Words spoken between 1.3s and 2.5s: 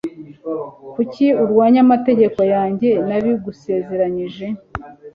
urwanya amategeko